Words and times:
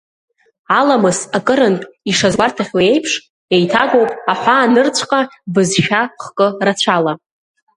Аламыс, 0.79 1.19
акырынтә 1.37 1.85
ишазгәарҭахьоу 2.09 2.83
еиԥш, 2.89 3.11
еиҭагоуп 3.55 4.11
аҳәаанырцәҟа, 4.31 5.19
бызшәа 5.53 6.01
хкы 6.23 6.47
рацәала. 6.65 7.13